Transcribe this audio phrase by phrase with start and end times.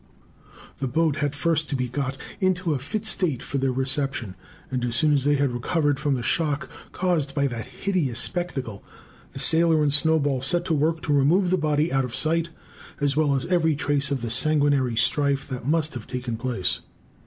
[0.79, 4.35] The boat had first to be got into a fit state for their reception;
[4.71, 8.83] and as soon as they had recovered from the shock caused by that hideous spectacle,
[9.33, 12.49] the sailor and Snowball set to work to remove the body out of sight,
[12.99, 16.79] as well as every trace of the sanguinary strife that must have taken place.